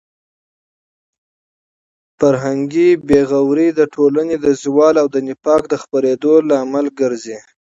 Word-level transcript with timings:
فرهنګي 2.19 2.89
بې 3.07 3.21
غوري 3.29 3.67
د 3.79 3.81
ټولنې 3.93 4.35
د 4.45 4.47
زوال 4.61 4.95
او 5.01 5.07
د 5.15 5.17
نفاق 5.27 5.61
د 5.69 5.73
خپرېدو 5.83 6.33
لامل 6.49 6.85
ګرځي. 6.99 7.37